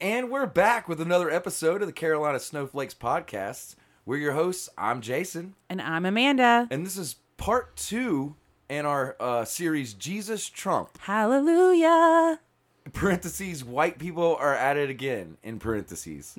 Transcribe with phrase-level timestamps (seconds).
[0.00, 3.74] And we're back with another episode of the Carolina Snowflakes podcast.
[4.06, 4.68] We're your hosts.
[4.78, 6.68] I'm Jason, And I'm Amanda.
[6.70, 8.36] and this is part two
[8.68, 10.98] in our uh, series Jesus Trump.
[11.00, 12.38] Hallelujah.
[12.92, 16.34] Parentheses, white people are at it again, in parentheses.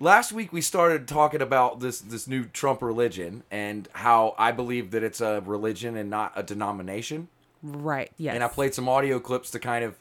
[0.00, 4.92] Last week we started talking about this this new Trump religion and how I believe
[4.92, 7.26] that it's a religion and not a denomination.
[7.62, 8.10] Right.
[8.16, 8.34] Yes.
[8.34, 9.96] and I played some audio clips to kind of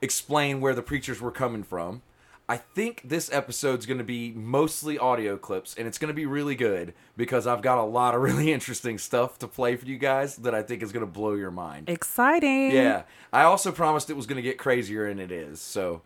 [0.00, 2.02] explain where the preachers were coming from.
[2.48, 6.26] I think this episode's going to be mostly audio clips, and it's going to be
[6.26, 9.96] really good because I've got a lot of really interesting stuff to play for you
[9.96, 11.88] guys that I think is going to blow your mind.
[11.88, 12.72] Exciting.
[12.72, 15.60] Yeah, I also promised it was going to get crazier, and it is.
[15.60, 16.02] So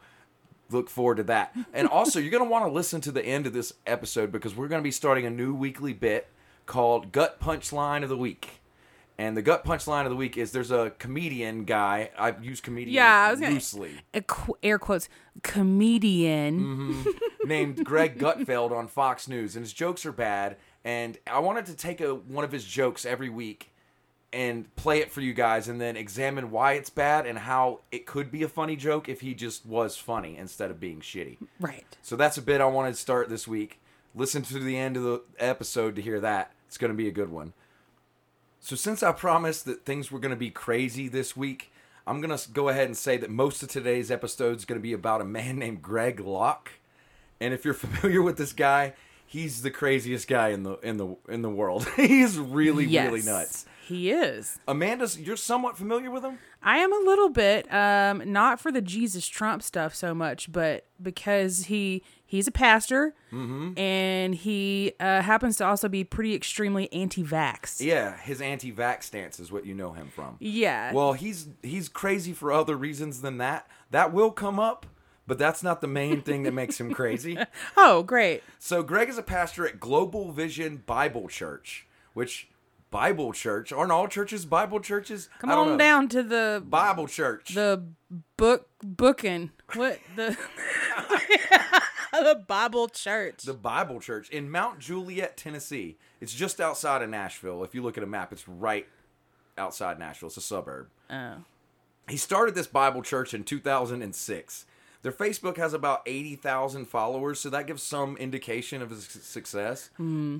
[0.71, 1.57] look forward to that.
[1.73, 4.55] And also, you're going to want to listen to the end of this episode because
[4.55, 6.29] we're going to be starting a new weekly bit
[6.67, 8.61] called Gut Punchline of the Week.
[9.19, 12.11] And the gut punchline of the week is there's a comedian guy.
[12.19, 13.93] I use comedian Yeah, I was gonna- loosely.
[14.63, 15.09] Air quotes
[15.43, 16.61] comedian.
[16.61, 17.49] Mm-hmm.
[17.49, 20.57] named Greg Gutfeld on Fox News, and his jokes are bad.
[20.85, 23.73] And I wanted to take a one of his jokes every week
[24.33, 28.05] and play it for you guys, and then examine why it's bad and how it
[28.07, 31.39] could be a funny joke if he just was funny instead of being shitty.
[31.59, 31.85] Right.
[32.03, 33.81] So that's a bit I wanted to start this week.
[34.15, 36.53] Listen to the end of the episode to hear that.
[36.69, 37.53] It's going to be a good one.
[38.67, 41.71] So since I promised that things were going to be crazy this week,
[42.05, 44.83] I'm going to go ahead and say that most of today's episode is going to
[44.83, 46.73] be about a man named Greg Locke.
[47.41, 51.17] And if you're familiar with this guy, he's the craziest guy in the in the
[51.29, 51.87] in the world.
[51.97, 53.07] he's really yes.
[53.07, 53.67] really nuts.
[53.87, 54.59] He is.
[54.67, 56.41] Amanda, you're somewhat familiar with him?
[56.61, 60.87] I am a little bit, um, not for the Jesus Trump stuff so much, but
[61.01, 63.79] because he he's a pastor Mm-hmm.
[63.79, 67.85] and he uh, happens to also be pretty extremely anti-vax.
[67.85, 70.37] Yeah, his anti-vax stance is what you know him from.
[70.41, 70.93] Yeah.
[70.93, 73.69] Well, he's he's crazy for other reasons than that.
[73.91, 74.87] That will come up,
[75.27, 77.37] but that's not the main thing that makes him crazy.
[77.77, 78.43] oh, great.
[78.59, 82.49] So Greg is a pastor at Global Vision Bible Church, which
[82.91, 85.29] Bible church aren't all churches Bible churches?
[85.41, 85.77] Come on know.
[85.77, 87.55] down to the Bible church.
[87.55, 87.85] the
[88.39, 89.51] book booking.
[89.75, 90.37] What the
[92.13, 93.43] the Bible church.
[93.45, 95.97] the Bible church in Mount Juliet, Tennessee.
[96.21, 97.63] It's just outside of Nashville.
[97.65, 98.87] If you look at a map, it's right
[99.59, 100.29] outside Nashville.
[100.29, 100.89] It's a suburb.
[101.11, 101.37] oh.
[102.09, 104.67] He started this Bible church in 2006.
[105.03, 109.91] Their Facebook has about 80,000 followers, so that gives some indication of his su- success.
[109.97, 110.39] Hmm.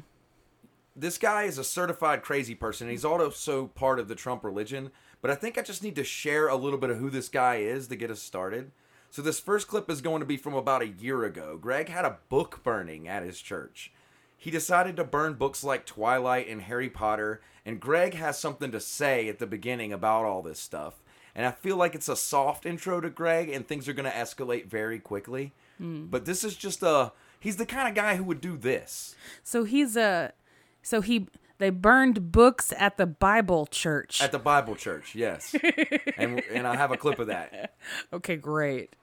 [0.95, 2.87] This guy is a certified crazy person.
[2.87, 6.05] and He's also part of the Trump religion, but I think I just need to
[6.05, 8.71] share a little bit of who this guy is to get us started.
[9.17, 11.57] So, this first clip is going to be from about a year ago.
[11.57, 13.91] Greg had a book burning at his church.
[14.37, 18.79] He decided to burn books like Twilight and Harry Potter, and Greg has something to
[18.79, 21.03] say at the beginning about all this stuff.
[21.35, 24.15] And I feel like it's a soft intro to Greg, and things are going to
[24.15, 25.55] escalate very quickly.
[25.79, 26.09] Hmm.
[26.11, 27.13] But this is just a.
[27.41, 29.15] He's the kind of guy who would do this.
[29.43, 30.35] So he's a
[30.83, 34.21] so he they burned books at the Bible church.
[34.21, 35.55] At the Bible church, yes.
[36.19, 37.75] and, and I have a clip of that.
[38.13, 38.95] okay, great.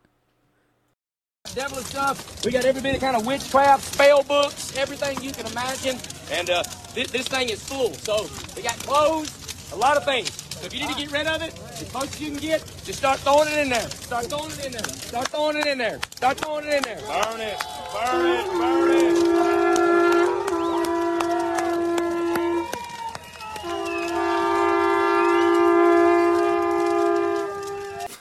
[1.55, 2.43] Devil stuff.
[2.45, 5.97] We got every bit of kind of witchcraft, spell books, everything you can imagine.
[6.31, 7.93] And uh, this, this thing is full.
[7.93, 9.31] So we got clothes,
[9.71, 10.31] a lot of things.
[10.31, 12.59] So if you need to get rid of it, as much as you can get,
[12.85, 13.89] just start throwing it in there.
[13.89, 14.83] Start throwing it in there.
[14.83, 15.99] Start throwing it in there.
[16.15, 17.01] Start throwing it in there.
[17.01, 17.63] Burn it.
[17.93, 18.45] Burn it.
[18.51, 19.62] Burn it.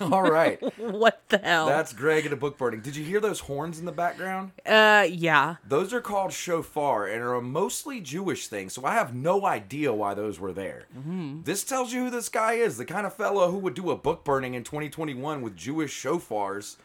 [0.13, 0.59] All right.
[0.79, 1.67] What the hell?
[1.67, 2.81] That's Greg at a book burning.
[2.81, 4.53] Did you hear those horns in the background?
[4.67, 5.57] uh yeah.
[5.67, 9.93] Those are called shofar and are a mostly Jewish thing, so I have no idea
[9.93, 10.87] why those were there.
[11.45, 13.97] This tells you who this guy is the kind of fellow who would do a
[13.97, 16.77] book burning in 2021 with Jewish shofars.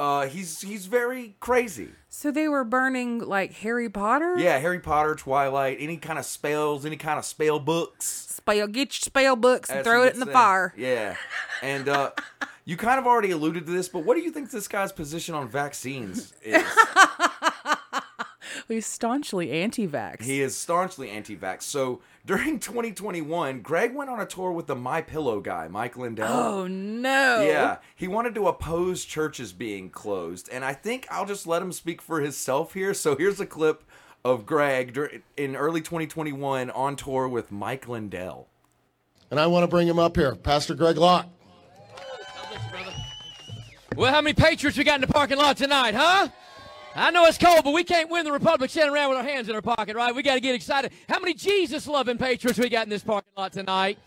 [0.00, 1.90] Uh, he's he's very crazy.
[2.08, 4.38] So they were burning like Harry Potter?
[4.38, 8.06] Yeah, Harry Potter, Twilight, any kind of spells, any kind of spell books.
[8.06, 10.72] Spell get your spell books and throw it in the fire.
[10.74, 11.16] Yeah,
[11.62, 12.12] and uh,
[12.64, 15.34] you kind of already alluded to this, but what do you think this guy's position
[15.34, 16.64] on vaccines is?
[18.70, 20.22] He's staunchly anti-vax.
[20.22, 21.62] He is staunchly anti-vax.
[21.62, 26.28] So during 2021, Greg went on a tour with the My Pillow guy, Mike Lindell.
[26.28, 27.42] oh no.
[27.42, 31.72] Yeah, he wanted to oppose churches being closed, and I think I'll just let him
[31.72, 32.94] speak for himself here.
[32.94, 33.82] So here's a clip
[34.24, 34.96] of Greg
[35.36, 38.46] in early 2021 on tour with Mike Lindell.
[39.30, 41.26] And I want to bring him up here, Pastor Greg Locke.
[43.96, 46.28] Well, how many Patriots we got in the parking lot tonight, huh?
[46.94, 49.48] I know it's cold, but we can't win the Republic standing around with our hands
[49.48, 50.12] in our pocket, right?
[50.14, 50.92] We got to get excited.
[51.08, 53.98] How many Jesus loving Patriots we got in this parking lot tonight?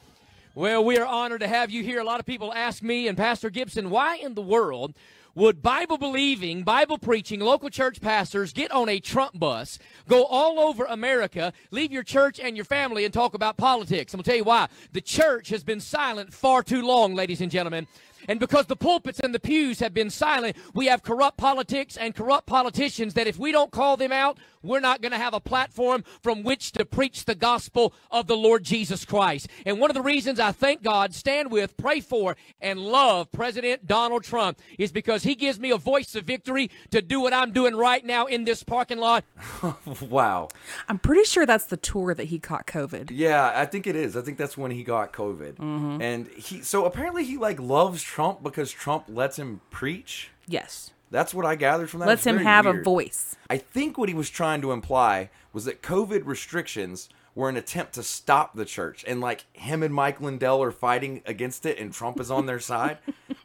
[0.53, 2.01] Well, we are honored to have you here.
[2.01, 4.93] A lot of people ask me and Pastor Gibson, why in the world
[5.33, 10.59] would Bible believing, Bible preaching, local church pastors get on a Trump bus, go all
[10.59, 14.13] over America, leave your church and your family, and talk about politics?
[14.13, 14.67] I'm going to tell you why.
[14.91, 17.87] The church has been silent far too long, ladies and gentlemen.
[18.27, 22.15] And because the pulpits and the pews have been silent, we have corrupt politics and
[22.15, 25.39] corrupt politicians that if we don't call them out, we're not going to have a
[25.39, 29.47] platform from which to preach the gospel of the Lord Jesus Christ.
[29.65, 33.85] And one of the reasons I thank God, stand with, pray for, and love President
[33.85, 37.51] Donald Trump is because he gives me a voice of victory to do what I'm
[37.51, 39.25] doing right now in this parking lot.
[40.09, 40.47] wow.
[40.87, 43.11] I'm pretty sure that's the tour that he caught COVID.
[43.11, 44.15] Yeah, I think it is.
[44.15, 45.55] I think that's when he got COVID.
[45.55, 46.01] Mm-hmm.
[46.01, 50.31] And he so apparently he like loves Trump because Trump lets him preach.
[50.47, 50.91] Yes.
[51.13, 52.07] That's what I gathered from that.
[52.07, 53.35] Lets him have a voice.
[53.47, 57.93] I think what he was trying to imply was that COVID restrictions were an attempt
[57.93, 61.93] to stop the church, and like him and Mike Lindell are fighting against it, and
[61.93, 62.97] Trump is on their side.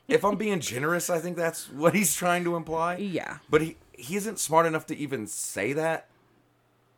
[0.08, 2.96] if I'm being generous, I think that's what he's trying to imply.
[2.96, 3.38] Yeah.
[3.50, 6.08] But he he isn't smart enough to even say that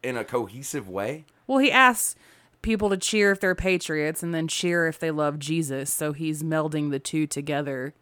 [0.05, 1.25] in a cohesive way.
[1.49, 2.15] Well, he asks
[2.63, 5.93] people to cheer if they're patriots and then cheer if they love Jesus.
[5.93, 7.93] So he's melding the two together.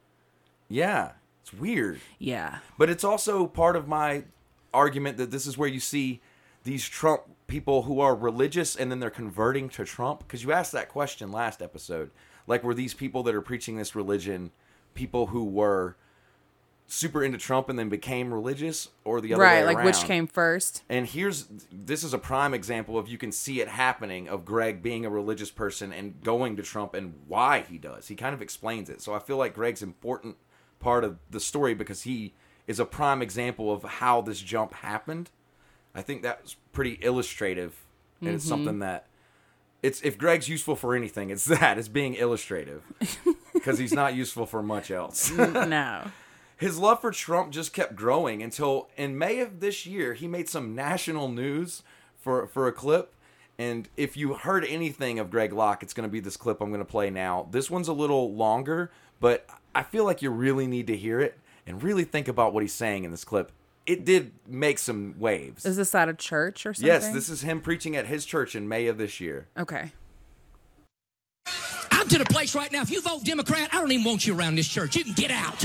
[0.68, 1.12] Yeah,
[1.48, 2.00] it's weird.
[2.18, 2.58] Yeah.
[2.76, 4.24] But it's also part of my
[4.72, 6.20] argument that this is where you see
[6.64, 10.20] these Trump people who are religious and then they're converting to Trump.
[10.20, 12.10] Because you asked that question last episode.
[12.46, 14.50] Like, were these people that are preaching this religion
[14.94, 15.96] people who were
[16.86, 19.60] super into Trump and then became religious, or the other right.
[19.60, 20.82] way Like which came first?
[20.88, 24.82] And here's this is a prime example of you can see it happening of Greg
[24.82, 28.08] being a religious person and going to Trump and why he does.
[28.08, 29.02] He kind of explains it.
[29.02, 30.36] So I feel like Greg's important
[30.80, 32.34] part of the story because he
[32.66, 35.30] is a prime example of how this jump happened.
[35.94, 37.84] I think that's pretty illustrative
[38.20, 38.80] and it's something mm-hmm.
[38.80, 39.06] that
[39.82, 41.78] it's if Greg's useful for anything, it's that.
[41.78, 42.82] It's being illustrative.
[43.54, 45.32] Because he's not useful for much else.
[45.32, 46.04] no.
[46.56, 50.48] His love for Trump just kept growing until in May of this year he made
[50.48, 51.82] some national news
[52.16, 53.12] for for a clip.
[53.58, 56.68] And if you heard anything of Greg Locke, it's going to be this clip I'm
[56.70, 57.48] going to play now.
[57.50, 61.36] This one's a little longer, but I feel like you really need to hear it
[61.66, 63.50] and really think about what he's saying in this clip.
[63.84, 65.66] It did make some waves.
[65.66, 66.86] Is this at a church or something?
[66.86, 69.48] Yes, this is him preaching at his church in May of this year.
[69.58, 69.92] Okay.
[71.90, 72.82] I'm to the place right now.
[72.82, 74.94] If you vote Democrat, I don't even want you around this church.
[74.94, 75.64] You can get out.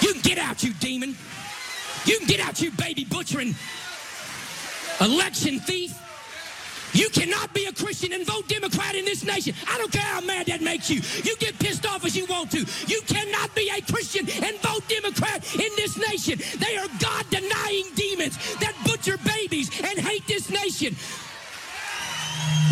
[0.00, 1.14] You can get out, you demon.
[2.04, 3.54] You can get out, you baby butchering
[5.00, 5.94] election thief.
[6.92, 9.54] You cannot be a Christian and vote Democrat in this nation.
[9.68, 11.00] I don't care how mad that makes you.
[11.22, 12.64] You get pissed off as you want to.
[12.86, 16.38] You cannot be a Christian and vote Democrat in this nation.
[16.58, 20.96] They are God denying demons that butcher babies and hate this nation.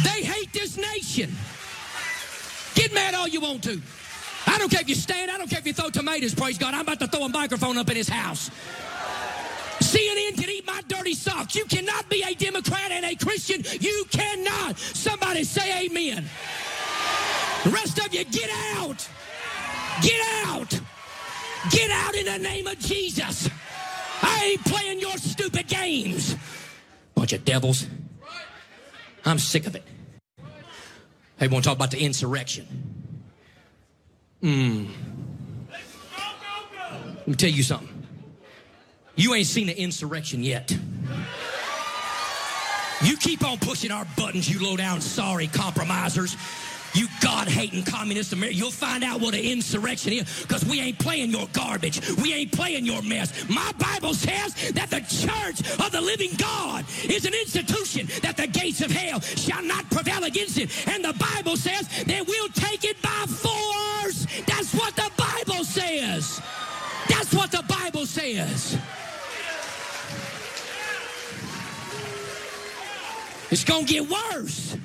[0.04, 1.36] They hate this nation.
[2.74, 3.80] Get mad all you want to.
[4.46, 5.30] I don't care if you stand.
[5.30, 6.74] I don't care if you throw tomatoes, praise God.
[6.74, 8.50] I'm about to throw a microphone up in his house.
[9.80, 11.54] CNN can eat my dirty socks.
[11.54, 12.07] You cannot
[13.18, 13.62] Christian.
[13.80, 14.78] You cannot.
[14.78, 16.24] Somebody say amen.
[17.64, 19.08] The rest of you, get out.
[20.02, 20.80] Get out.
[21.70, 23.48] Get out in the name of Jesus.
[24.22, 26.36] I ain't playing your stupid games.
[27.14, 27.86] Bunch of devils.
[29.24, 29.84] I'm sick of it.
[31.38, 32.66] Hey, want to talk about the insurrection?
[34.40, 34.86] Hmm.
[37.18, 38.06] Let me tell you something.
[39.16, 40.76] You ain't seen the insurrection yet.
[43.02, 46.36] You keep on pushing our buttons, you low down sorry compromisers.
[46.94, 48.56] You God hating communist America.
[48.56, 52.00] You'll find out what an insurrection is because we ain't playing your garbage.
[52.16, 53.48] We ain't playing your mess.
[53.48, 58.46] My Bible says that the church of the living God is an institution that the
[58.46, 60.70] gates of hell shall not prevail against it.
[60.88, 64.26] And the Bible says that we'll take it by force.
[64.46, 66.40] That's what the Bible says.
[67.08, 68.78] That's what the Bible says.
[73.50, 74.76] It's going to get worse.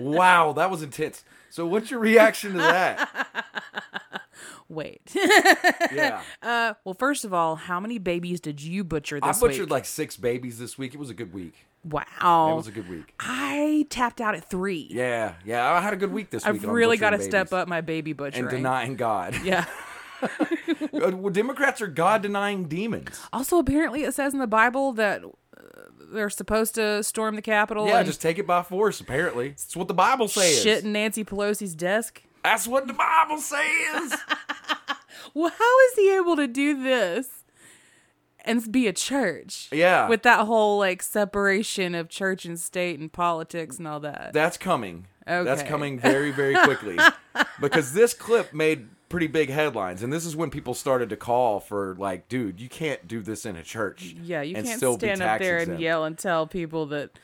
[0.00, 1.24] Wow, that was intense.
[1.50, 3.26] So what's your reaction to that?
[4.68, 5.00] Wait.
[5.14, 6.20] Yeah.
[6.42, 9.36] uh, well, first of all, how many babies did you butcher this week?
[9.36, 9.70] I butchered week?
[9.70, 10.94] like six babies this week.
[10.94, 11.54] It was a good week.
[11.84, 12.52] wow.
[12.52, 13.14] It was a good week.
[13.18, 14.88] I tapped out at three.
[14.90, 15.72] Yeah, yeah.
[15.72, 16.54] I had a good week this week.
[16.56, 18.44] I've really got to step up my baby butchering.
[18.44, 19.34] and denying God.
[19.44, 19.64] Yeah.
[20.20, 20.28] Uh,
[21.16, 23.20] well, Democrats are God denying demons.
[23.32, 25.22] Also, apparently, it says in the Bible that
[26.12, 27.86] they're supposed to storm the Capitol.
[27.86, 29.00] Yeah, just take it by force.
[29.00, 30.62] Apparently, it's what the Bible says.
[30.62, 32.22] shit in Nancy Pelosi's desk.
[32.44, 34.14] That's what the Bible says.
[35.34, 37.28] Well, how is he able to do this
[38.44, 39.68] and be a church?
[39.70, 40.08] Yeah.
[40.08, 44.30] With that whole like separation of church and state and politics and all that.
[44.32, 45.06] That's coming.
[45.26, 45.44] Okay.
[45.44, 46.98] That's coming very, very quickly.
[47.60, 50.02] because this clip made pretty big headlines.
[50.02, 53.46] And this is when people started to call for, like, dude, you can't do this
[53.46, 54.14] in a church.
[54.22, 57.18] Yeah, you and can't still stand up there and yell and tell people that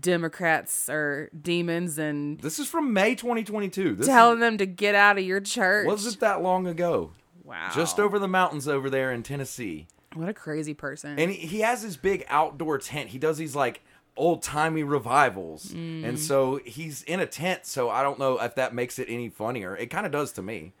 [0.00, 3.94] Democrats are demons and This is from May 2022.
[3.96, 5.86] This telling them to get out of your church.
[5.86, 7.12] wasn't that long ago.
[7.44, 7.70] wow.
[7.74, 9.86] Just over the mountains over there in Tennessee.
[10.14, 11.18] What a crazy person.
[11.18, 13.10] And he, he has his big outdoor tent.
[13.10, 13.82] He does these like
[14.16, 15.72] old timey revivals.
[15.72, 16.04] Mm.
[16.04, 17.66] And so he's in a tent.
[17.66, 19.76] So I don't know if that makes it any funnier.
[19.76, 20.72] It kind of does to me.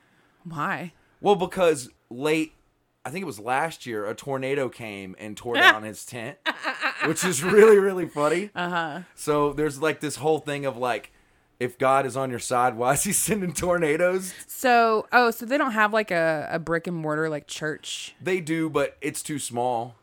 [0.48, 0.92] Why?
[1.20, 2.52] Well, because late,
[3.04, 6.38] I think it was last year, a tornado came and tore down his tent,
[7.06, 8.50] which is really, really funny.
[8.56, 9.00] Uh huh.
[9.14, 11.12] So there's like this whole thing of like,
[11.58, 14.34] if God is on your side, why is he sending tornadoes?
[14.46, 18.14] So, oh, so they don't have like a, a brick and mortar like church.
[18.20, 19.94] They do, but it's too small.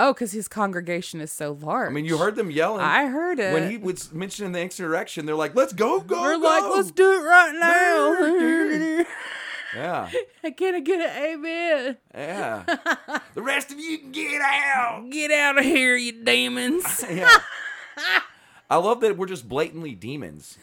[0.00, 1.90] Oh, because his congregation is so large.
[1.90, 2.82] I mean, you heard them yelling.
[2.82, 3.52] I heard it.
[3.52, 6.44] When he was mentioning the insurrection, they're like, let's go, go, We're go.
[6.44, 7.52] like, let's do it right
[8.98, 9.04] now.
[9.74, 10.08] Yeah,
[10.44, 11.96] I Can I get an amen?
[12.14, 12.64] yeah.
[13.34, 15.10] the rest of you can get out.
[15.10, 17.04] Get out of here, you demons.
[17.10, 17.38] Yeah.
[18.70, 20.56] I love that we're just blatantly demons.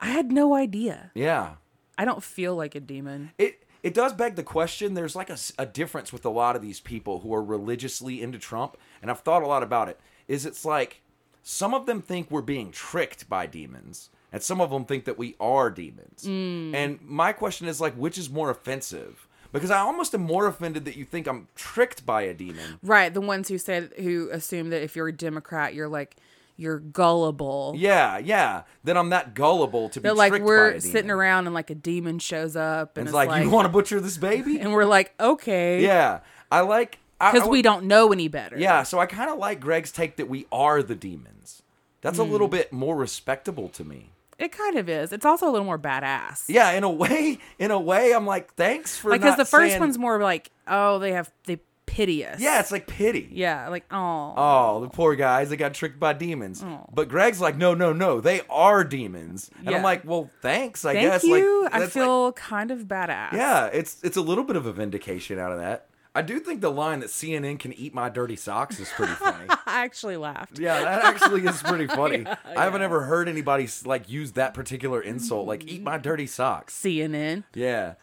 [0.00, 1.12] I had no idea.
[1.14, 1.54] Yeah.
[1.96, 3.30] I don't feel like a demon.
[3.38, 4.94] It it does beg the question.
[4.94, 8.76] There's like a difference with a lot of these people who are religiously into Trump,
[9.00, 10.00] and I've thought a lot about it.
[10.26, 11.02] Is it's like
[11.42, 15.18] some of them think we're being tricked by demons, and some of them think that
[15.18, 16.24] we are demons.
[16.26, 19.26] And my question is like, which is more offensive?
[19.52, 22.78] Because I almost am more offended that you think I'm tricked by a demon.
[22.82, 26.16] Right, the ones who said who assume that if you're a Democrat, you're like
[26.58, 27.74] you're gullible.
[27.76, 28.62] Yeah, yeah.
[28.82, 31.74] Then I'm that gullible to be They're like we're a sitting around and like a
[31.74, 34.58] demon shows up And and, it's like, you want to butcher this baby?
[34.60, 38.58] and we're like okay yeah, I like because we don't know any better.
[38.58, 41.62] Yeah, so I kind of like Greg's take that we are the demons.
[42.02, 42.32] That's a Hmm.
[42.32, 44.10] little bit more respectable to me.
[44.38, 45.12] It kind of is.
[45.12, 46.44] It's also a little more badass.
[46.48, 49.80] Yeah, in a way, in a way, I'm like, thanks for because the first saying-
[49.80, 52.40] one's more like oh they have they pity us.
[52.40, 53.28] Yeah, it's like pity.
[53.32, 56.62] yeah, like oh Oh, the poor guys, they got tricked by demons.
[56.62, 56.84] Oh.
[56.92, 59.50] But Greg's like, no, no, no, they are demons.
[59.58, 59.76] And Yeah.
[59.78, 61.24] I'm like, well, thanks, I thank guess.
[61.24, 61.62] you.
[61.64, 63.32] Like, I feel like- kind of badass.
[63.32, 65.86] yeah, it's it's a little bit of a vindication out of that.
[66.16, 69.46] I do think the line that CNN can eat my dirty socks is pretty funny.
[69.66, 70.58] I actually laughed.
[70.58, 72.24] Yeah, that actually is pretty funny.
[72.26, 76.74] I haven't ever heard anybody like use that particular insult, like "eat my dirty socks."
[76.74, 77.44] CNN.
[77.54, 77.94] Yeah,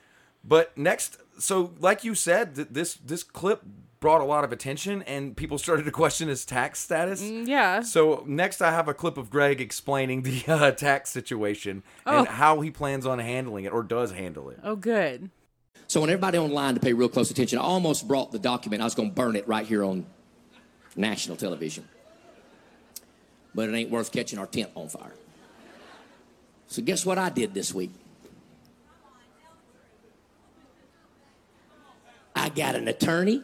[0.44, 3.64] but next, so like you said, th- this this clip
[4.00, 7.22] brought a lot of attention, and people started to question his tax status.
[7.24, 7.82] Yeah.
[7.82, 12.32] So next, I have a clip of Greg explaining the uh, tax situation and Oh.
[12.32, 14.60] how he plans on handling it or does handle it.
[14.62, 15.30] Oh, good.
[15.88, 17.60] So, I want everybody online to pay real close attention.
[17.60, 18.82] I almost brought the document.
[18.82, 20.06] I was going to burn it right here on
[20.96, 21.88] national television.
[23.54, 25.14] But it ain't worth catching our tent on fire.
[26.68, 27.92] So, guess what I did this week?
[32.36, 33.44] I got an attorney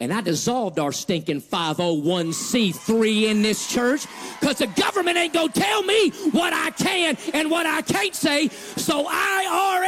[0.00, 4.06] and I dissolved our stinking 501c3 in this church
[4.40, 8.48] because the government ain't gonna tell me what I can and what I can't say.
[8.48, 9.87] So, I IRS,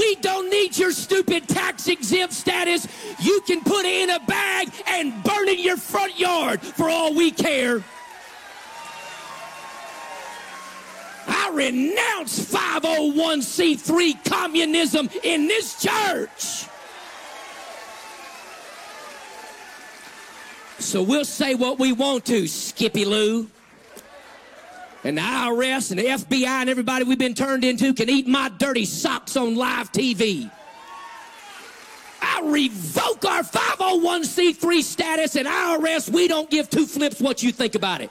[0.00, 2.88] we don't need your stupid tax exempt status.
[3.20, 7.14] You can put it in a bag and burn in your front yard for all
[7.14, 7.84] we care.
[11.26, 16.66] I renounce 501c3 communism in this church.
[20.78, 23.48] So we'll say what we want to, Skippy Lou.
[25.02, 28.50] And the IRS and the FBI and everybody we've been turned into can eat my
[28.50, 30.50] dirty socks on live TV.
[32.20, 36.10] I revoke our 501c3 status and IRS.
[36.10, 38.10] We don't give two flips what you think about it.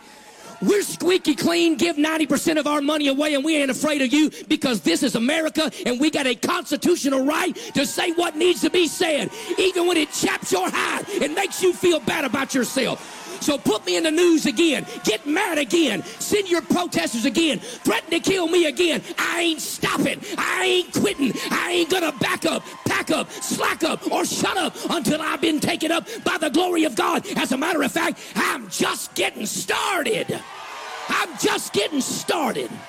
[0.61, 4.29] We're squeaky clean, give 90% of our money away, and we ain't afraid of you
[4.49, 8.69] because this is America and we got a constitutional right to say what needs to
[8.69, 13.18] be said, even when it chaps your hide and makes you feel bad about yourself.
[13.41, 18.11] So put me in the news again, get mad again, send your protesters again, threaten
[18.11, 19.01] to kill me again.
[19.17, 24.11] I ain't stopping, I ain't quitting, I ain't gonna back up, pack up, slack up,
[24.11, 27.25] or shut up until I've been taken up by the glory of God.
[27.37, 30.39] As a matter of fact, I'm just getting started.
[31.09, 32.69] I'm just getting started.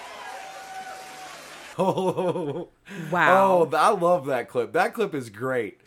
[1.78, 2.69] Oh,
[3.11, 3.69] Wow.
[3.73, 4.73] oh, I love that clip.
[4.73, 5.80] That clip is great.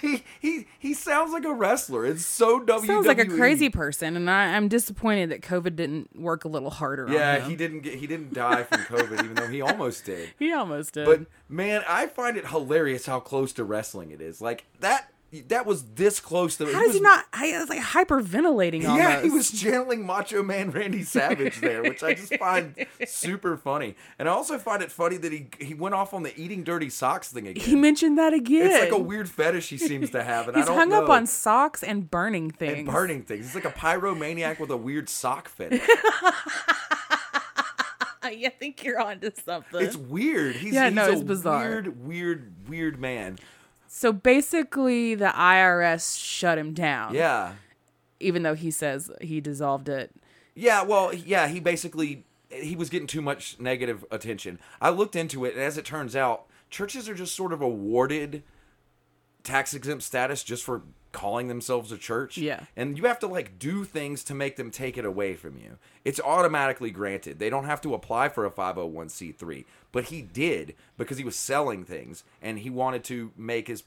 [0.00, 2.04] He, he he sounds like a wrestler.
[2.06, 2.86] It's so WWE.
[2.86, 6.70] Sounds like a crazy person, and I, I'm disappointed that COVID didn't work a little
[6.70, 7.50] harder Yeah, on him.
[7.50, 10.30] he didn't get he didn't die from COVID, even though he almost did.
[10.38, 11.06] He almost did.
[11.06, 14.40] But man, I find it hilarious how close to wrestling it is.
[14.40, 15.10] Like that,
[15.48, 16.66] that was this close to.
[16.66, 17.24] How does was, he not?
[17.32, 18.98] I was like hyperventilating almost.
[18.98, 22.74] Yeah, he was channeling Macho Man Randy Savage there, which I just find
[23.06, 23.96] super funny.
[24.18, 26.90] And I also find it funny that he he went off on the eating dirty
[26.90, 27.64] socks thing again.
[27.64, 28.66] He mentioned that again.
[28.70, 31.04] it's like a weird fetish he seems to have, and He's I don't hung know.
[31.04, 32.78] up on socks and burning things.
[32.78, 33.46] and burning things.
[33.46, 35.82] He's like a pyromaniac with a weird sock fetish.
[38.26, 39.84] I think you're onto something.
[39.84, 40.56] It's weird.
[40.56, 41.68] He's, Yeah, he's no, a it's bizarre.
[41.68, 43.38] Weird, weird, weird man.
[43.96, 47.14] So basically, the IRS shut him down.
[47.14, 47.52] Yeah.
[48.18, 50.10] Even though he says he dissolved it.
[50.56, 54.58] Yeah, well, yeah, he basically he was getting too much negative attention.
[54.80, 58.42] I looked into it, and as it turns out, churches are just sort of awarded
[59.44, 60.82] tax exempt status just for
[61.14, 62.36] calling themselves a church.
[62.36, 62.64] Yeah.
[62.76, 65.78] And you have to like do things to make them take it away from you.
[66.04, 67.38] It's automatically granted.
[67.38, 71.84] They don't have to apply for a 501c3, but he did because he was selling
[71.84, 73.84] things and he wanted to make his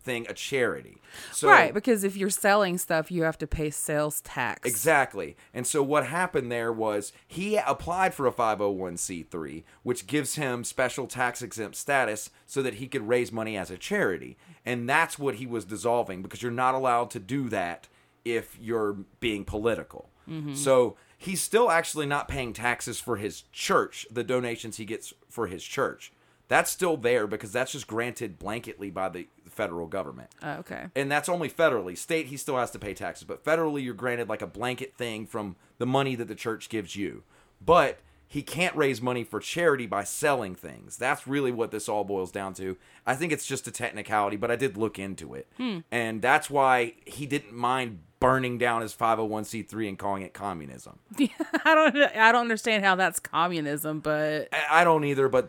[0.00, 0.98] thing a charity.
[1.32, 4.68] So right, because if you're selling stuff, you have to pay sales tax.
[4.68, 5.36] Exactly.
[5.52, 11.06] And so what happened there was he applied for a 501c3, which gives him special
[11.06, 14.36] tax exempt status so that he could raise money as a charity.
[14.64, 17.88] And that's what he was dissolving because you're not allowed to do that
[18.24, 20.10] if you're being political.
[20.28, 20.54] Mm-hmm.
[20.54, 25.46] So he's still actually not paying taxes for his church, the donations he gets for
[25.46, 26.12] his church.
[26.48, 30.86] That's still there because that's just granted blanketly by the federal government Oh, okay.
[30.94, 31.96] and that's only federally.
[31.96, 35.26] State, he still has to pay taxes, but federally, you're granted like a blanket thing
[35.26, 37.22] from the money that the church gives you.
[37.64, 37.98] But
[38.30, 40.96] he can't raise money for charity by selling things.
[40.98, 42.76] That's really what this all boils down to.
[43.06, 45.78] I think it's just a technicality, but I did look into it, hmm.
[45.90, 50.98] and that's why he didn't mind burning down his 501c3 and calling it communism.
[51.18, 51.96] I don't.
[51.96, 55.48] I don't understand how that's communism, but I I don't either, but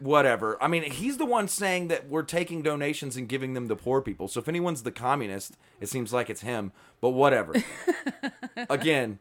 [0.00, 0.62] whatever.
[0.62, 4.00] I mean, he's the one saying that we're taking donations and giving them to poor
[4.00, 4.28] people.
[4.28, 6.72] So if anyone's the communist, it seems like it's him.
[7.00, 7.54] But whatever.
[8.70, 9.18] Again,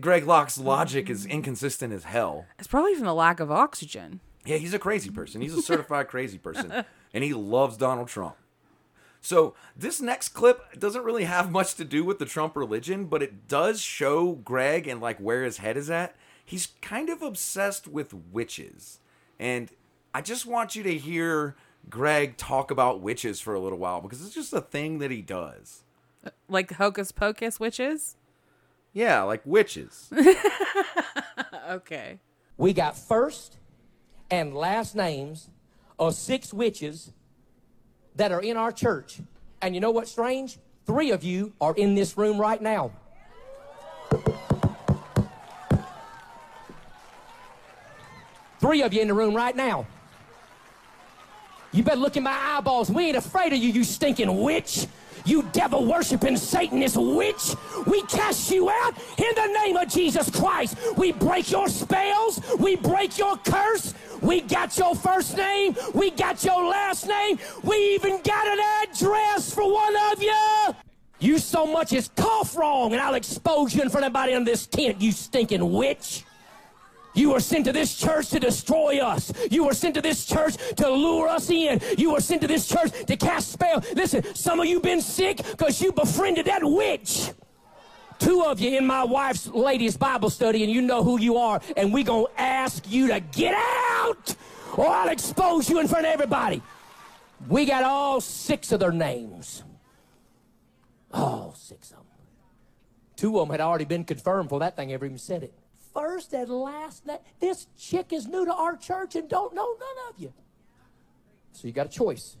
[0.00, 2.46] Greg Locke's logic is inconsistent as hell.
[2.58, 4.20] it's probably from the lack of oxygen.
[4.44, 5.40] Yeah, he's a crazy person.
[5.40, 8.36] He's a certified crazy person, and he loves Donald Trump.
[9.20, 13.22] So this next clip doesn't really have much to do with the Trump religion, but
[13.22, 16.16] it does show Greg and like where his head is at.
[16.44, 19.00] He's kind of obsessed with witches,
[19.38, 19.70] and
[20.14, 21.56] I just want you to hear
[21.88, 25.22] Greg talk about witches for a little while because it's just a thing that he
[25.22, 25.84] does.
[26.24, 28.16] Uh, like hocus pocus witches.
[28.92, 30.10] Yeah, like witches.
[31.68, 32.18] Okay.
[32.56, 33.58] We got first
[34.30, 35.50] and last names
[35.98, 37.12] of six witches
[38.16, 39.20] that are in our church.
[39.60, 40.58] And you know what's strange?
[40.86, 42.92] Three of you are in this room right now.
[48.60, 49.86] Three of you in the room right now.
[51.78, 52.90] You better look in my eyeballs.
[52.90, 54.88] We ain't afraid of you, you stinking witch.
[55.24, 57.54] You devil worshiping Satanist witch.
[57.86, 60.76] We cast you out in the name of Jesus Christ.
[60.96, 62.40] We break your spells.
[62.58, 63.94] We break your curse.
[64.20, 65.76] We got your first name.
[65.94, 67.38] We got your last name.
[67.62, 70.74] We even got an address for one of you.
[71.20, 74.42] You so much as cough wrong, and I'll expose you in front of everybody in
[74.42, 76.24] this tent, you stinking witch.
[77.18, 79.32] You were sent to this church to destroy us.
[79.50, 81.80] You were sent to this church to lure us in.
[81.98, 83.82] You were sent to this church to cast spell.
[83.96, 87.30] Listen, some of you been sick because you befriended that witch.
[88.20, 91.60] Two of you in my wife's ladies Bible study, and you know who you are,
[91.76, 94.36] and we gonna ask you to get out,
[94.76, 96.62] or I'll expose you in front of everybody.
[97.48, 99.64] We got all six of their names.
[101.12, 102.06] All six of them.
[103.16, 105.52] Two of them had already been confirmed before that thing ever even said it.
[105.98, 107.18] First and last name.
[107.40, 110.32] This chick is new to our church and don't know none of you.
[111.50, 112.36] So you got a choice.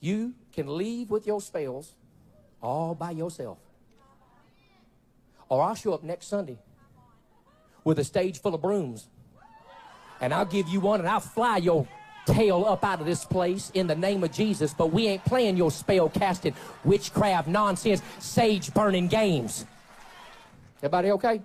[0.00, 1.92] You can leave with your spells
[2.62, 3.58] all by yourself.
[5.50, 6.58] Or I'll show up next Sunday
[7.84, 9.10] with a stage full of brooms.
[10.22, 11.86] And I'll give you one and I'll fly your
[12.24, 14.72] tail up out of this place in the name of Jesus.
[14.72, 19.66] But we ain't playing your spell casting, witchcraft, nonsense, sage burning games.
[20.78, 21.42] Everybody okay?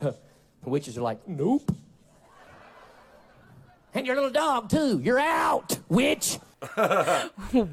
[0.62, 1.70] The witches are like, nope.
[3.94, 5.00] And your little dog, too.
[5.00, 6.38] You're out, witch.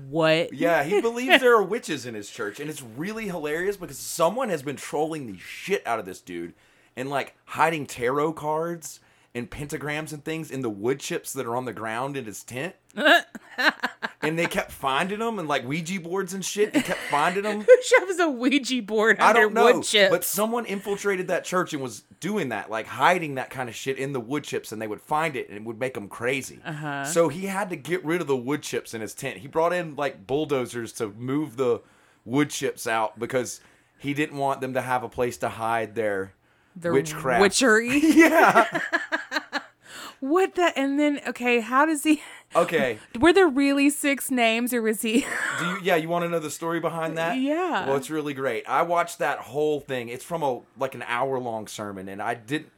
[0.09, 0.53] What?
[0.53, 4.49] Yeah, he believes there are witches in his church, and it's really hilarious because someone
[4.49, 6.53] has been trolling the shit out of this dude
[6.95, 8.99] and like hiding tarot cards
[9.35, 12.43] and pentagrams and things in the wood chips that are on the ground in his
[12.43, 12.75] tent.
[14.21, 16.73] and they kept finding them and like Ouija boards and shit.
[16.73, 17.61] They kept finding them.
[17.61, 20.11] Who shoves a Ouija board I under don't know, wood chips?
[20.11, 23.97] but someone infiltrated that church and was doing that, like hiding that kind of shit
[23.97, 26.59] in the wood chips, and they would find it and it would make them crazy.
[26.63, 27.05] Uh-huh.
[27.05, 29.37] So he had to get rid of the wood chips in his tent.
[29.39, 31.81] He brought in like bulldozers to move the
[32.25, 33.61] wood chips out because
[33.97, 36.33] he didn't want them to have a place to hide their
[36.75, 37.41] Their witchcraft.
[37.41, 37.99] Witchery.
[38.15, 38.79] yeah.
[40.23, 40.71] What the?
[40.79, 42.21] And then, okay, how does he?
[42.55, 42.97] Okay.
[43.19, 45.25] Were there really six names, or was he?
[45.59, 45.79] Do you?
[45.83, 45.97] Yeah.
[45.97, 47.37] You want to know the story behind that?
[47.37, 47.87] Yeah.
[47.87, 48.63] Well, it's really great.
[48.65, 50.07] I watched that whole thing.
[50.07, 52.71] It's from a like an hour long sermon, and I didn't.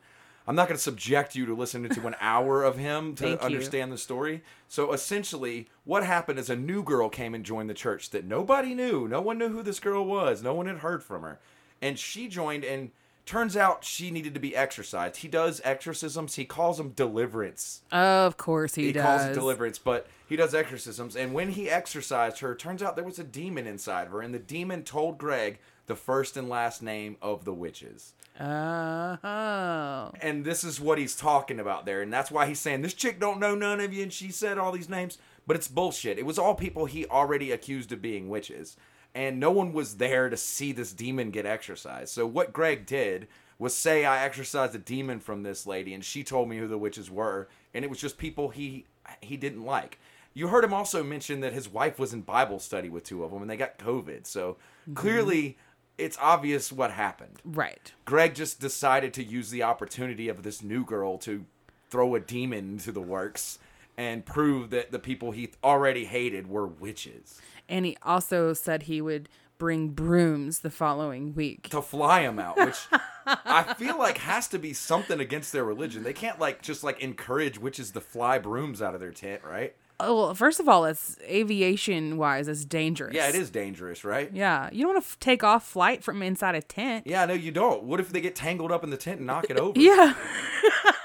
[0.48, 3.92] I'm not going to subject you to listening to an hour of him to understand
[3.92, 4.44] the story.
[4.68, 8.74] So essentially, what happened is a new girl came and joined the church that nobody
[8.74, 9.08] knew.
[9.08, 10.42] No one knew who this girl was.
[10.42, 11.40] No one had heard from her,
[11.80, 12.64] and she joined.
[12.64, 12.90] And
[13.26, 15.18] turns out she needed to be exorcised.
[15.18, 16.36] He does exorcisms.
[16.36, 19.04] He calls them deliverance of course he, he does.
[19.04, 21.16] calls it deliverance, but he does exorcisms.
[21.16, 24.34] And when he exorcised her, turns out there was a demon inside of her, and
[24.34, 28.14] the demon told Greg the first and last name of the witches.
[28.40, 30.12] Oh.
[30.22, 33.20] And this is what he's talking about there, and that's why he's saying this chick
[33.20, 36.18] don't know none of you, and she said all these names, but it's bullshit.
[36.18, 38.76] It was all people he already accused of being witches,
[39.16, 42.14] and no one was there to see this demon get exorcised.
[42.14, 46.24] So what Greg did was say I exorcised a demon from this lady, and she
[46.24, 48.86] told me who the witches were, and it was just people he
[49.22, 49.98] he didn't like.
[50.34, 53.32] You heard him also mention that his wife was in Bible study with two of
[53.32, 54.28] them, and they got COVID.
[54.28, 54.96] So mm-hmm.
[54.96, 55.58] clearly,
[55.98, 57.42] it's obvious what happened.
[57.46, 57.94] Right.
[58.04, 61.46] Greg just decided to use the opportunity of this new girl to
[61.90, 63.60] throw a demon into the works
[63.98, 67.40] and prove that the people he already hated were witches.
[67.68, 71.70] And he also said he would bring brooms the following week.
[71.70, 72.78] To fly them out, which
[73.26, 76.04] I feel like has to be something against their religion.
[76.04, 79.74] They can't like just like encourage witches to fly brooms out of their tent, right?
[79.98, 83.16] Oh, well, first of all, it's aviation wise, it's dangerous.
[83.16, 84.30] Yeah, it is dangerous, right?
[84.34, 87.08] Yeah, you don't want to f- take off flight from inside a tent.
[87.08, 87.84] Yeah, no, you don't.
[87.84, 89.80] What if they get tangled up in the tent and knock it over?
[89.80, 90.16] Yeah.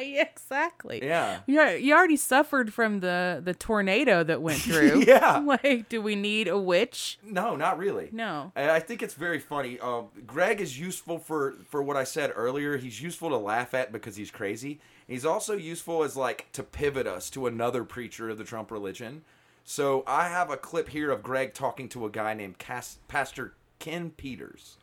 [0.48, 1.00] Exactly.
[1.02, 1.40] Yeah.
[1.46, 5.04] Yeah, you already suffered from the the tornado that went through.
[5.06, 5.38] Yeah.
[5.38, 7.18] Like, do we need a witch?
[7.22, 8.08] No, not really.
[8.12, 8.52] No.
[8.56, 9.78] I I think it's very funny.
[9.80, 12.76] Um, Greg is useful for for what I said earlier.
[12.76, 14.80] He's useful to laugh at because he's crazy.
[15.06, 19.22] He's also useful as like to pivot us to another preacher of the Trump religion.
[19.64, 24.10] So I have a clip here of Greg talking to a guy named Pastor Ken
[24.10, 24.76] Peters.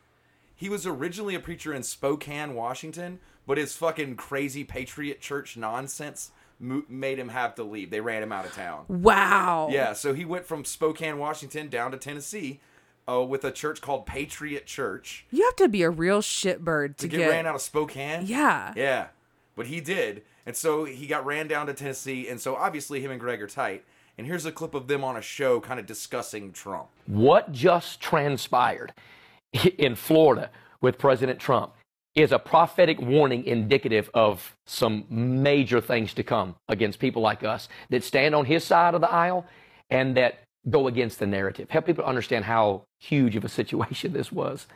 [0.54, 6.30] He was originally a preacher in Spokane, Washington, but his fucking crazy Patriot Church nonsense
[6.58, 7.90] mo- made him have to leave.
[7.90, 8.84] They ran him out of town.
[8.88, 9.68] Wow.
[9.70, 12.60] Yeah, so he went from Spokane, Washington, down to Tennessee,
[13.08, 15.26] uh, with a church called Patriot Church.
[15.30, 17.30] You have to be a real shitbird to, To get, get.
[17.30, 18.26] ran out of Spokane.
[18.26, 18.72] Yeah.
[18.76, 19.06] Yeah,
[19.54, 23.10] but he did, and so he got ran down to Tennessee, and so obviously him
[23.10, 23.84] and Greg are tight.
[24.18, 26.88] And here's a clip of them on a show, kind of discussing Trump.
[27.06, 28.94] What just transpired
[29.78, 31.74] in Florida with President Trump
[32.16, 37.68] is a prophetic warning indicative of some major things to come against people like us
[37.90, 39.46] that stand on his side of the aisle
[39.90, 41.70] and that go against the narrative.
[41.70, 44.66] Help people understand how huge of a situation this was.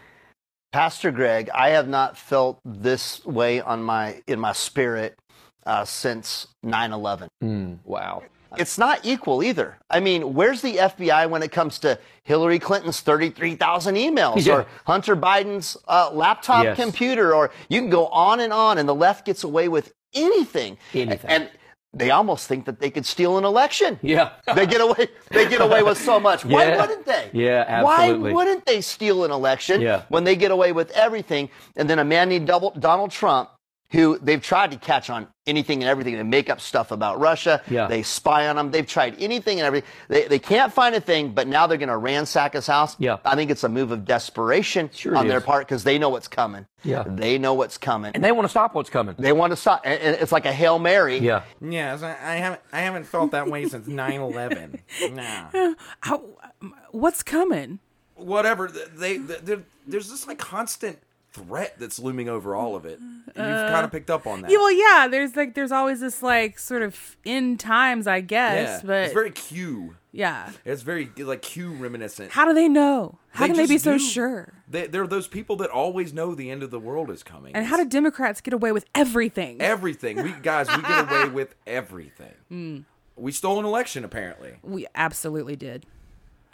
[0.73, 5.19] Pastor Greg, I have not felt this way on my in my spirit
[5.67, 7.29] uh, since 9/11.
[7.85, 8.23] Wow.
[8.57, 9.79] It's not equal either.
[9.89, 14.55] I mean, where's the FBI when it comes to Hillary Clinton's 33,000 emails Yeah.
[14.55, 16.77] or Hunter Biden's uh, laptop Yes.
[16.77, 20.79] computer, or you can go on and on, and the left gets away with anything.
[20.95, 21.31] Anything.
[21.31, 21.51] And
[21.93, 23.99] they almost think that they could steal an election.
[24.03, 24.31] Yeah.
[24.55, 25.09] they get away.
[25.31, 26.45] They get away with so much.
[26.45, 26.81] Why Yeah.
[26.81, 27.31] wouldn't they?
[27.33, 28.33] Yeah, absolutely.
[28.33, 30.03] Why wouldn't they steal an election Yeah.
[30.09, 31.51] when they get away with everything?
[31.77, 33.51] And then a man named Double- Donald Trump,
[33.91, 36.17] who they've tried to catch on anything and everything.
[36.17, 37.61] They make up stuff about Russia.
[37.69, 37.89] Yeah.
[37.89, 38.71] They spy on them.
[38.71, 39.89] They've tried anything and everything.
[40.09, 42.95] They, they can't find a thing, but now they're going to ransack his house.
[43.01, 43.17] Yeah.
[43.25, 45.45] I think it's a move of desperation Sure on their is.
[45.45, 46.67] part because they know what's coming.
[46.85, 47.03] Yeah.
[47.05, 48.13] They know what's coming.
[48.15, 49.17] And they want to stop what's coming.
[49.19, 49.83] they want to stop.
[49.85, 51.19] and- and It's like a Hail Mary.
[51.19, 51.43] Yeah.
[51.61, 54.81] Yes, I, I haven't I haven't felt that way since 9-11.
[55.15, 55.75] Nah.
[56.01, 56.23] How,
[56.93, 57.81] what's coming?
[58.15, 58.69] Whatever.
[58.69, 60.99] They, they, there- there's this like constant
[61.33, 62.99] threat that's looming over all of it.
[63.27, 64.51] You've kind of picked up on that.
[64.51, 65.09] Yeah, well, yeah.
[65.09, 68.81] There's like, there's always this like sort of end times, I guess.
[68.83, 68.87] yeah.
[68.87, 69.97] But it's very Q.
[70.13, 72.33] yeah, It's very like Q reminiscent.
[72.33, 73.19] how do they know?
[73.33, 73.99] How They can they be so do.
[74.01, 74.53] sure?
[74.69, 77.55] They, they're those people that always know the end of the world is coming.
[77.55, 79.61] And how do Democrats get away with everything?
[79.61, 80.21] everything?
[80.23, 82.35] We guys, we get away with everything.
[82.49, 82.79] Hmm.
[83.17, 84.55] We stole an election, apparently.
[84.63, 85.85] we absolutely did.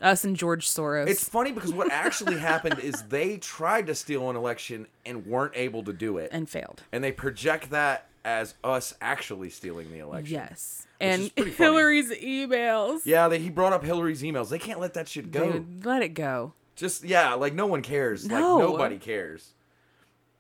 [0.03, 1.09] Us and George Soros.
[1.09, 5.53] It's funny because what actually happened is they tried to steal an election and weren't
[5.57, 6.31] able to do it.
[6.33, 6.83] and failed.
[6.93, 10.35] And they project that as us actually stealing the election.
[10.35, 10.87] Yes.
[11.01, 11.31] And.
[11.37, 13.01] Hillary's emails.
[13.05, 14.51] Yeah, they, he brought up Hillary's emails.
[14.51, 15.53] They can't let that shit go.
[15.53, 16.53] Dude, let it go.
[16.75, 18.27] Just yeah, like no one cares.
[18.27, 18.57] No.
[18.57, 19.55] Like nobody cares.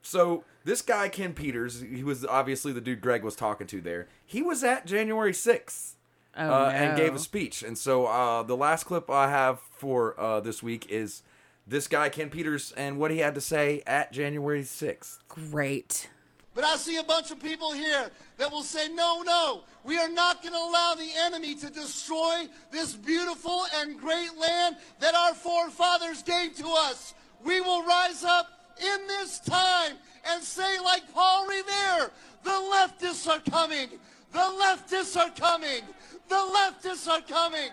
[0.02, 4.08] So this guy Ken Peters, he was obviously the dude Greg was talking to there.
[4.24, 5.95] He was at January sixth
[6.38, 7.62] Oh, uh, and gave a speech.
[7.62, 11.22] And so uh, the last clip I have for uh, this week is
[11.66, 15.18] this guy Ken Peters and what he had to say at January sixth.
[15.28, 16.10] Great.
[16.54, 20.08] But I see a bunch of people here that will say, no, no, we are
[20.08, 25.34] not going to allow the enemy to destroy this beautiful and great land that our
[25.34, 27.14] forefathers gave to us.
[27.44, 28.48] We will rise up
[28.80, 29.96] in this time
[30.26, 32.10] and say, like Paul Revere,
[32.42, 33.88] the leftists are coming.
[34.32, 35.82] The leftists are coming.
[36.28, 37.70] The leftists are coming.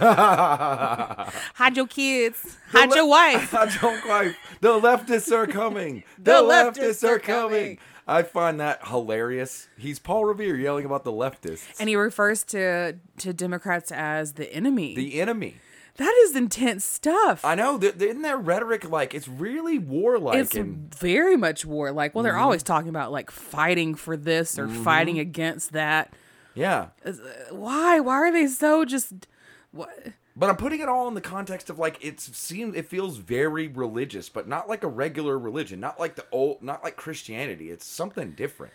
[1.56, 2.56] Hide your kids.
[2.70, 3.54] Hide your wife.
[3.54, 4.34] I don't quite.
[4.60, 6.02] The leftists are coming.
[6.18, 7.50] The, The leftists, leftists are are coming.
[7.50, 7.78] coming.
[8.08, 9.68] I find that hilarious.
[9.76, 11.78] He's Paul Revere yelling about the leftists.
[11.80, 14.94] And he refers to to Democrats as the enemy.
[14.94, 15.56] the enemy.
[15.96, 17.44] that is intense stuff.
[17.44, 17.78] I know.
[17.78, 21.90] th- th- Isn't their rhetoric like it's really warlike it's and very much war.
[21.92, 22.42] Like, well, they're Mm-hmm.
[22.42, 26.12] always talking about like fighting for this or fighting against that.
[26.56, 26.88] Yeah.
[27.04, 27.12] Uh,
[27.50, 28.00] why?
[28.00, 29.28] Why are they so just?
[29.70, 29.90] What?
[30.38, 33.68] But I'm putting it all in the context of like it's seems it feels very
[33.68, 37.70] religious, but not like a regular religion, not like the old, not like Christianity.
[37.70, 38.74] It's something different.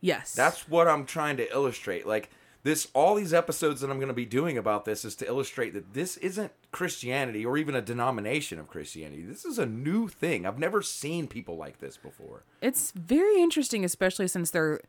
[0.00, 0.34] Yes.
[0.34, 2.06] That's what I'm trying to illustrate.
[2.06, 2.30] Like
[2.62, 5.74] this, all these episodes that I'm going to be doing about this is to illustrate
[5.74, 9.22] that this isn't Christianity or even a denomination of Christianity.
[9.22, 10.44] This is a new thing.
[10.44, 12.44] I've never seen people like this before.
[12.60, 14.80] it's very interesting, especially since they're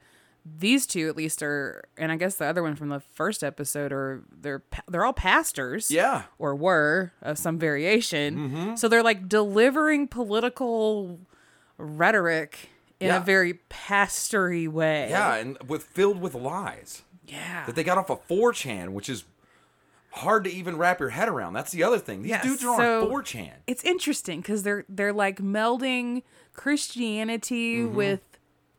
[0.46, 3.92] these two at least are, and I guess the other one from the first episode
[3.92, 6.24] are they're they're all pastors, Yeah.
[6.40, 8.36] or were of some variation.
[8.38, 8.76] Mm-hmm.
[8.76, 11.20] So they're like delivering political
[11.78, 13.18] rhetoric in Yeah.
[13.18, 15.10] a very pastory way.
[15.10, 17.66] Yeah, and with filled with lies yeah.
[17.66, 19.26] that they got off of 4chan, which is
[20.14, 21.54] hard to even wrap your head around.
[21.54, 22.24] That's the other thing.
[22.24, 23.52] These Yes, dudes are so- on 4chan.
[23.68, 26.24] it's interesting because they're they're like melding
[26.54, 28.22] Christianity with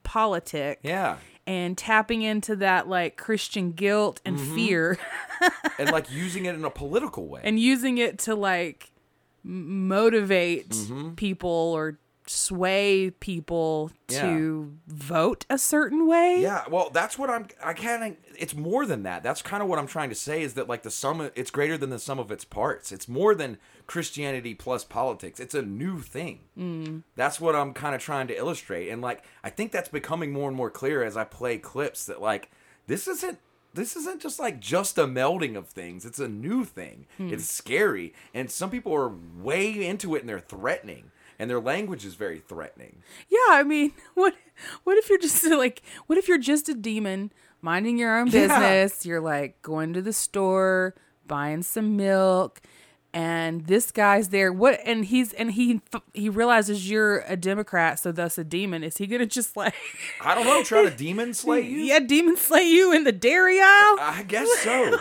[0.03, 0.79] politics.
[0.81, 0.89] Mm-hmm.
[0.89, 1.17] Yeah.
[1.47, 4.55] And tapping into that like Christian guilt and Mm-hmm.
[4.55, 4.99] fear
[5.79, 7.41] And like using it in a political way.
[7.43, 8.93] and using it to like
[9.43, 11.11] motivate Mm-hmm.
[11.15, 16.41] people or sway people to vote a certain way.
[16.41, 17.47] Yeah, well, that's what I'm.
[17.63, 18.17] I can't.
[18.39, 19.23] It's more than that.
[19.23, 21.21] That's kind of what I'm trying to say is that like the sum.
[21.21, 22.93] of- It's greater than the sum of its parts.
[22.93, 25.41] It's more than Christianity plus politics.
[25.41, 26.41] It's a new thing.
[26.59, 27.03] Mm.
[27.17, 30.49] That's what I'm kind of trying to illustrate, and like I think that's becoming more
[30.49, 32.51] and more clear as I play clips that like
[32.87, 33.39] this isn't.
[33.75, 36.05] This isn't just like just a melding of things.
[36.05, 37.07] It's a new thing.
[37.19, 39.09] It's scary, and some people are
[39.41, 41.11] way into it and they're threatening,
[41.43, 43.03] and their language is very threatening.
[43.29, 44.35] Yeah, I mean, what
[44.85, 48.47] what if you're just like what if you're just a demon minding your own Yeah.
[48.61, 49.05] business?
[49.05, 50.95] You're like going to the store,
[51.27, 52.61] buying some milk,
[53.13, 54.53] and this guy's there.
[54.53, 55.81] What and he's and he
[56.15, 58.85] he realizes you're a Democrat, so thus a demon.
[58.85, 59.75] Is he gonna just like
[60.21, 60.63] I don't know.
[60.63, 61.79] Try to demon slay you.
[61.79, 63.97] yeah, demon slay you in the dairy aisle?
[64.01, 64.97] I guess so.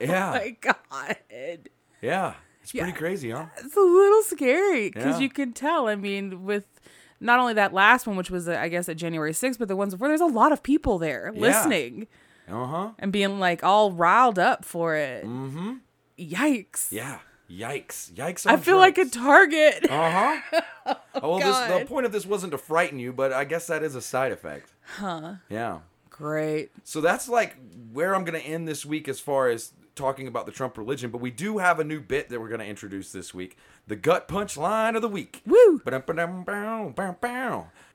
[0.00, 1.16] yeah, Oh my God.
[2.02, 2.34] yeah.
[2.64, 2.96] It's pretty Yeah.
[2.96, 3.46] crazy, huh?
[3.58, 5.22] it's a little scary because Yeah.
[5.22, 5.86] you could tell.
[5.86, 6.64] I mean, with
[7.20, 9.94] not only that last one, which was I guess at January 6th, but the ones
[9.94, 12.08] before, there's a lot of people there listening
[12.50, 12.90] Uh huh.
[12.98, 15.24] and being like all riled up for it.
[15.24, 15.74] Mm-hmm.
[16.18, 16.90] Yikes!
[16.90, 17.18] Yeah.
[17.50, 18.10] Yikes!
[18.12, 18.46] Yikes!
[18.46, 19.88] I feel like a target.
[19.90, 20.94] Uh huh.
[21.22, 23.82] oh, well, this, the point of this wasn't to frighten you, but I guess that
[23.82, 24.72] is a side effect.
[24.98, 25.34] Huh?
[25.50, 25.80] Yeah.
[26.08, 26.70] Great.
[26.84, 27.56] So that's like
[27.92, 31.10] where I'm going to end this week as far as talking about the Trump religion.
[31.10, 33.96] But we do have a new bit that we're going to introduce this week: the
[33.96, 35.42] gut punch line of the week.
[35.46, 35.80] Woo!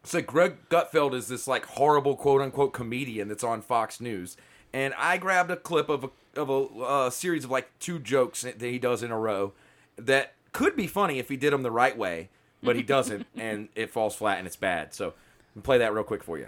[0.03, 4.37] So Greg Gutfeld is this like horrible quote unquote comedian that's on Fox News,
[4.73, 6.09] and I grabbed a clip of a
[6.39, 9.53] of a uh, series of like two jokes that he does in a row
[9.97, 12.29] that could be funny if he did them the right way,
[12.63, 14.93] but he doesn't, and it falls flat and it's bad.
[14.93, 15.13] So
[15.55, 16.47] I'll play that real quick for you.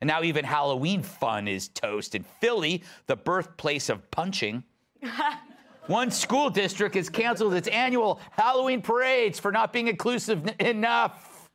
[0.00, 2.14] And now even Halloween fun is toast.
[2.14, 4.64] In Philly, the birthplace of punching,
[5.86, 11.48] one school district has canceled its annual Halloween parades for not being inclusive n- enough.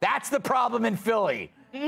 [0.00, 1.52] That's the problem in Philly.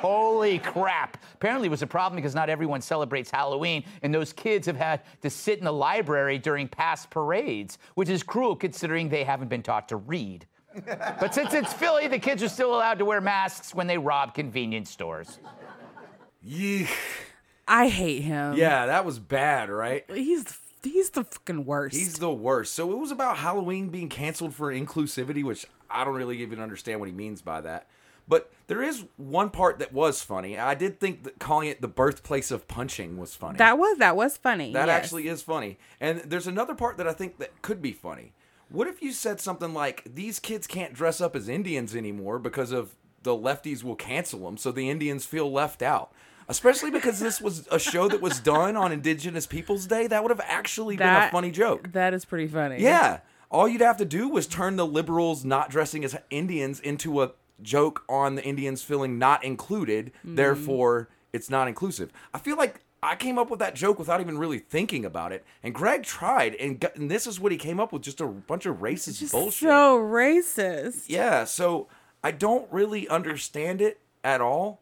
[0.00, 1.22] Holy crap.
[1.34, 5.02] Apparently, it was a problem because not everyone celebrates Halloween, and those kids have had
[5.22, 9.62] to sit in the library during past parades, which is cruel considering they haven't been
[9.62, 10.46] taught to read.
[11.20, 14.34] But since it's Philly, the kids are still allowed to wear masks when they rob
[14.34, 15.38] convenience stores.
[16.42, 16.86] Yeah.
[17.68, 18.54] I hate him.
[18.54, 20.04] Yeah, that was bad, right?
[20.12, 21.94] He's he's the fucking worst.
[21.94, 22.72] He's the worst.
[22.74, 27.00] So it was about Halloween being canceled for inclusivity, which I don't really even understand
[27.00, 27.86] what he means by that.
[28.26, 30.58] But there is one part that was funny.
[30.58, 33.56] I did think that calling it the birthplace of punching was funny.
[33.58, 34.72] that was that was funny.
[34.72, 35.04] That yes.
[35.04, 35.78] actually is funny.
[36.00, 38.32] And there's another part that I think that could be funny.
[38.70, 42.70] What if you said something like, "These kids can't dress up as Indians anymore because
[42.70, 46.12] of the lefties will cancel them, so the Indians feel left out."
[46.48, 50.30] Especially because this was a show that was done on Indigenous Peoples Day, that would
[50.30, 51.92] have actually been a funny joke.
[51.92, 52.80] That is pretty funny.
[52.80, 53.20] Yeah.
[53.50, 57.32] All you'd have to do was turn the liberals not dressing as Indians into a
[57.62, 60.36] joke on the Indians feeling not included, mm-hmm.
[60.36, 62.12] therefore it's not inclusive.
[62.32, 65.44] I feel like I came up with that joke without even really thinking about it,
[65.62, 68.26] and Greg tried, and, got, and this is what he came up with: just a
[68.26, 69.68] bunch of racist Just bullshit.
[69.68, 71.04] so racist.
[71.08, 71.88] Yeah, so
[72.22, 74.80] I don't really understand it at all.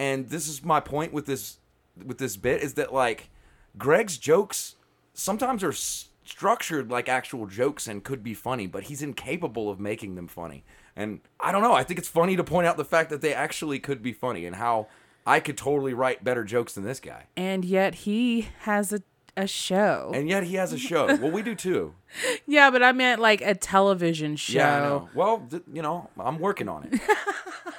[0.00, 1.58] And this is my point with this
[2.02, 3.28] with this bit is that like
[3.76, 4.76] Greg's jokes
[5.12, 9.78] sometimes are s- structured like actual jokes and could be funny, but he's incapable of
[9.78, 10.64] making them funny.
[10.96, 13.34] And I don't know, I think it's funny to point out the fact that they
[13.34, 14.86] actually could be funny and how
[15.26, 17.26] I could totally write better jokes than this guy.
[17.36, 19.02] And yet he has a
[19.36, 20.10] a show.
[20.14, 21.06] And yet he has a show.
[21.16, 21.94] well, we do too.
[22.46, 24.58] yeah, but I meant like a television show.
[24.58, 25.08] Yeah, I know.
[25.14, 27.00] Well, th- you know, I'm working on it.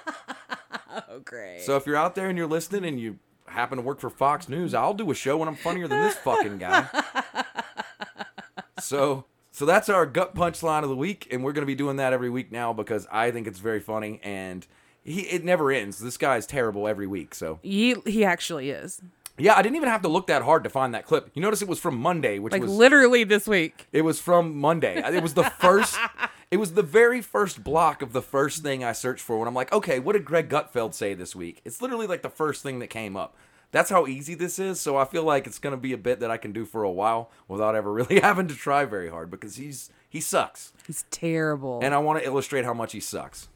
[1.14, 1.62] Oh, great.
[1.62, 4.48] So if you're out there and you're listening and you happen to work for Fox
[4.48, 6.88] News, I'll do a show when I'm funnier than this fucking guy.
[8.80, 11.98] so so that's our gut punch line of the week, and we're gonna be doing
[11.98, 14.66] that every week now because I think it's very funny and
[15.04, 16.00] he it never ends.
[16.00, 17.36] This guy is terrible every week.
[17.36, 19.02] So he he actually is.
[19.38, 21.30] yeah, I didn't even have to look that hard to find that clip.
[21.34, 23.88] You notice it was from Monday, which Like was literally this week.
[23.92, 25.02] it was from Monday.
[25.14, 25.98] It was the first.
[26.52, 29.56] it was the very first block of the first thing I searched for when I'm
[29.56, 31.62] like, okay, what did Greg Gutfeld say this week?
[31.66, 33.36] It's literally like the first thing that came up.
[33.72, 34.82] That's how easy this is.
[34.82, 36.92] So I feel like it's gonna be a bit that I can do for a
[36.92, 41.80] while without ever really having to try very hard because he's he sucks, He's terrible.
[41.82, 43.48] and I want to illustrate how much he sucks.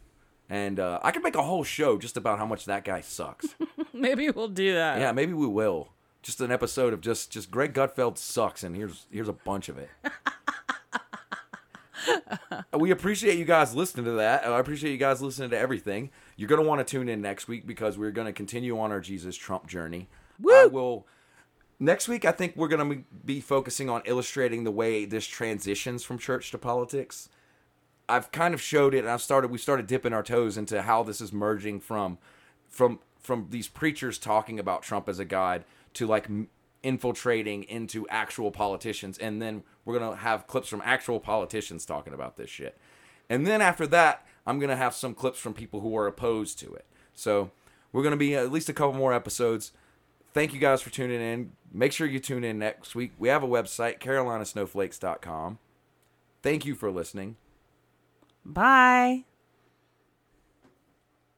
[0.49, 3.47] And uh, I could make a whole show just about how much that guy sucks.
[3.93, 4.99] Maybe we'll do that.
[4.99, 5.89] yeah, maybe we will.
[6.21, 9.77] Just an episode of just just Greg Gutfeld sucks, and here's here's a bunch of
[9.77, 9.89] it.
[12.73, 14.45] we appreciate you guys listening to that.
[14.45, 16.09] I appreciate you guys listening to everything.
[16.35, 19.35] You're gonna want to tune in next week because we're gonna continue on our Jesus
[19.35, 20.07] Trump journey.
[20.63, 21.07] I will.
[21.79, 26.17] Next week, I think we're gonna be focusing on illustrating the way this transitions from
[26.17, 27.29] church to politics.
[28.07, 29.51] I've kind of showed it, and I've started.
[29.51, 32.17] We started dipping our toes into how this is merging from,
[32.69, 36.29] from from these preachers talking about Trump as a god to like
[36.85, 42.37] infiltrating into actual politicians, and then we're gonna have clips from actual politicians talking about
[42.37, 42.77] this shit,
[43.29, 46.73] and then after that, I'm gonna have some clips from people who are opposed to
[46.73, 46.85] it.
[47.13, 47.51] So
[47.91, 49.71] we're gonna be at least a couple more episodes.
[50.33, 51.53] Thank you guys for tuning in.
[51.71, 53.13] Make sure you tune in next week.
[53.17, 55.59] We have a website, carolinasnowflakes.com.
[56.43, 57.37] Thank you for listening.
[58.45, 59.25] Bye.